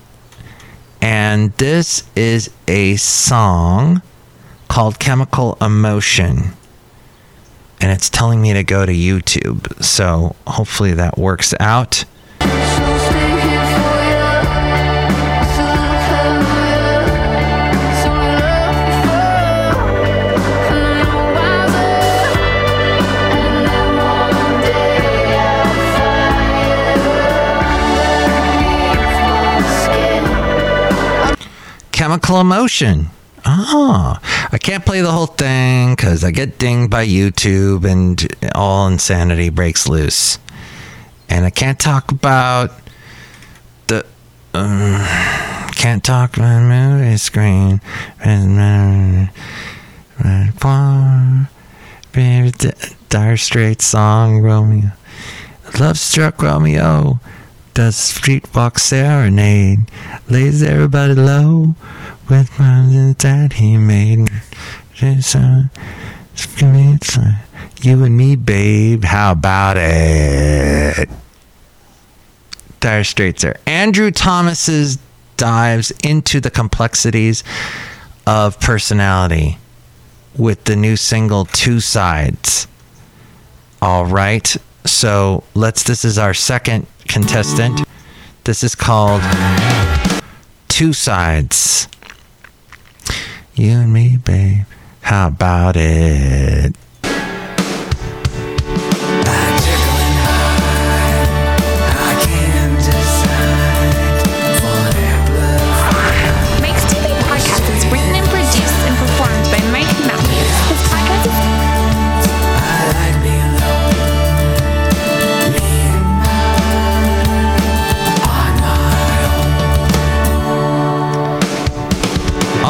And 1.00 1.52
this 1.54 2.08
is 2.14 2.50
a 2.66 2.96
song 2.96 4.02
called 4.68 4.98
Chemical 4.98 5.56
Emotion. 5.60 6.52
And 7.80 7.92
it's 7.92 8.08
telling 8.08 8.40
me 8.40 8.52
to 8.54 8.64
go 8.64 8.86
to 8.86 8.92
YouTube. 8.92 9.82
So 9.82 10.34
hopefully 10.46 10.92
that 10.94 11.18
works 11.18 11.54
out. 11.60 12.04
Chemical 32.06 32.40
Emotion. 32.40 33.10
Ah, 33.44 34.20
I 34.52 34.58
can't 34.58 34.86
play 34.86 35.00
the 35.00 35.10
whole 35.10 35.26
thing 35.26 35.96
because 35.96 36.22
I 36.22 36.30
get 36.30 36.56
dinged 36.56 36.88
by 36.88 37.04
YouTube 37.04 37.84
and 37.84 38.24
all 38.54 38.86
insanity 38.86 39.48
breaks 39.48 39.88
loose. 39.88 40.38
And 41.28 41.44
I 41.44 41.50
can't 41.50 41.80
talk 41.80 42.12
about 42.12 42.70
the. 43.88 44.06
Uh, 44.54 45.68
can't 45.72 46.04
talk 46.04 46.36
about 46.36 46.62
movie 46.62 47.16
screen. 47.16 47.80
Dire 53.08 53.36
Straits 53.36 53.84
song 53.84 54.38
Romeo. 54.38 54.92
Love 55.80 55.98
struck 55.98 56.40
Romeo 56.40 57.18
does 57.76 57.94
street 57.94 58.42
walk 58.54 58.78
serenade, 58.78 59.80
lays 60.30 60.62
everybody 60.62 61.12
low 61.12 61.74
with 62.26 62.58
mountains 62.58 63.16
that 63.16 63.52
he 63.52 63.76
made. 63.76 64.30
You 67.82 68.02
and 68.02 68.16
me, 68.16 68.34
babe, 68.34 69.04
how 69.04 69.32
about 69.32 69.76
it? 69.76 71.06
Dire 72.80 73.04
Straits 73.04 73.42
there. 73.42 73.58
Andrew 73.66 74.10
Thomas's 74.10 74.96
dives 75.36 75.90
into 76.02 76.40
the 76.40 76.50
complexities 76.50 77.44
of 78.26 78.58
personality 78.58 79.58
with 80.34 80.64
the 80.64 80.76
new 80.76 80.96
single 80.96 81.44
Two 81.44 81.80
Sides. 81.80 82.68
All 83.82 84.06
right. 84.06 84.56
So 84.86 85.44
let's, 85.52 85.82
this 85.82 86.06
is 86.06 86.16
our 86.16 86.32
second 86.32 86.86
contestant. 87.06 87.82
This 88.44 88.62
is 88.62 88.74
called 88.74 89.22
Two 90.68 90.92
Sides. 90.92 91.88
You 93.54 93.70
and 93.72 93.92
me, 93.92 94.18
babe. 94.18 94.64
How 95.00 95.28
about 95.28 95.76
it? 95.76 96.74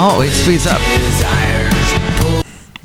Speeds 0.06 0.66
up. 0.68 0.80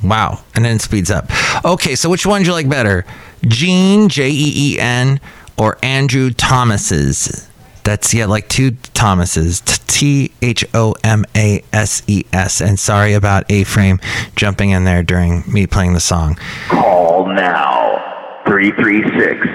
Wow. 0.03 0.39
And 0.55 0.65
then 0.65 0.77
it 0.77 0.81
speeds 0.81 1.11
up. 1.11 1.29
Okay, 1.63 1.93
so 1.95 2.09
which 2.09 2.25
one 2.25 2.41
do 2.41 2.47
you 2.47 2.53
like 2.53 2.67
better? 2.67 3.05
Jeen, 3.43 4.09
J 4.09 4.29
E 4.29 4.53
E 4.55 4.79
N, 4.79 5.19
or 5.55 5.77
Andrew 5.83 6.31
Thomas's? 6.31 7.47
That's, 7.83 8.11
yeah, 8.11 8.25
like 8.25 8.49
two 8.49 8.71
Thomases. 8.71 9.61
T 9.61 10.31
H 10.41 10.65
O 10.73 10.95
M 11.03 11.23
A 11.35 11.63
S 11.71 12.01
E 12.07 12.23
S. 12.33 12.59
And 12.59 12.79
sorry 12.79 13.13
about 13.13 13.45
A 13.51 13.65
Frame 13.65 13.99
jumping 14.35 14.71
in 14.71 14.83
there 14.85 15.03
during 15.03 15.43
me 15.51 15.67
playing 15.67 15.93
the 15.93 15.99
song. 15.99 16.39
Call 16.69 17.27
now 17.27 18.41
336 18.47 19.45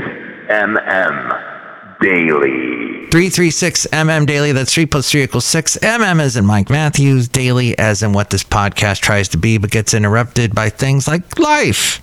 MM 0.51 1.56
Daily. 2.01 2.77
336 3.11 3.87
MM 3.93 4.27
Daily. 4.27 4.53
That's 4.53 4.75
3 4.75 4.87
plus 4.87 5.11
3 5.11 5.23
equals 5.23 5.45
6. 5.47 5.79
MM 5.79 6.21
as 6.21 6.37
in 6.37 6.45
Mike 6.45 6.69
Matthews. 6.69 7.29
Daily 7.29 7.79
as 7.79 8.03
in 8.03 8.13
what 8.13 8.31
this 8.31 8.45
podcast 8.45 9.01
tries 9.01 9.29
to 9.29 9.39
be, 9.39 9.59
but 9.59 9.71
gets 9.71 9.95
interrupted 9.95 10.55
by 10.55 10.69
things 10.69 11.09
like 11.09 11.39
life 11.39 12.03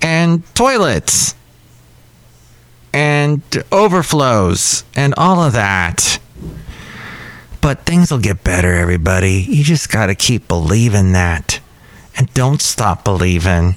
and 0.00 0.42
toilets 0.54 1.34
and 2.92 3.42
overflows 3.70 4.84
and 4.94 5.14
all 5.16 5.40
of 5.40 5.54
that. 5.54 6.18
But 7.60 7.86
things 7.86 8.10
will 8.10 8.18
get 8.18 8.42
better, 8.44 8.74
everybody. 8.74 9.46
You 9.48 9.62
just 9.62 9.90
got 9.90 10.06
to 10.06 10.14
keep 10.14 10.48
believing 10.48 11.12
that. 11.12 11.60
And 12.16 12.32
don't 12.34 12.60
stop 12.60 13.04
believing. 13.04 13.76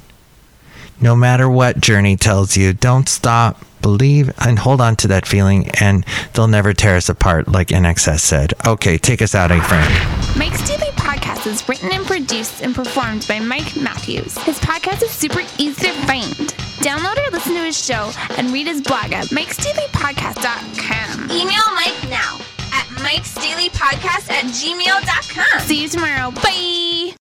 No 1.01 1.15
matter 1.15 1.49
what 1.49 1.79
Journey 1.81 2.15
tells 2.17 2.55
you, 2.57 2.73
don't 2.73 3.07
stop. 3.09 3.61
Believe 3.81 4.31
and 4.43 4.57
hold 4.57 4.79
on 4.81 4.95
to 4.97 5.07
that 5.09 5.27
feeling, 5.27 5.69
and 5.79 6.03
they'll 6.33 6.47
never 6.47 6.73
tear 6.73 6.95
us 6.95 7.07
apart, 7.09 7.47
like 7.47 7.67
INXS 7.67 8.19
said. 8.19 8.53
Okay, 8.65 8.97
take 8.97 9.21
us 9.21 9.35
out, 9.35 9.51
A-Frame. 9.51 10.39
Mike's 10.39 10.67
Daily 10.67 10.89
Podcast 10.93 11.45
is 11.45 11.67
written 11.69 11.91
and 11.91 12.03
produced 12.05 12.61
and 12.63 12.73
performed 12.73 13.25
by 13.27 13.39
Mike 13.39 13.75
Matthews. 13.77 14.35
His 14.39 14.57
podcast 14.59 15.03
is 15.03 15.11
super 15.11 15.41
easy 15.59 15.85
to 15.85 15.91
find. 16.07 16.33
Download 16.81 17.15
or 17.27 17.31
listen 17.31 17.53
to 17.53 17.61
his 17.63 17.77
show 17.79 18.09
and 18.37 18.51
read 18.51 18.65
his 18.65 18.81
blog 18.81 19.13
at 19.13 19.27
mikesdailypodcast.com. 19.27 21.29
Email 21.31 21.71
Mike 21.75 22.09
now 22.09 22.39
at 22.73 22.87
mikesdailypodcast 23.03 24.31
at 24.31 24.45
gmail.com. 24.45 25.59
See 25.61 25.83
you 25.83 25.89
tomorrow. 25.89 26.31
Bye. 26.31 27.15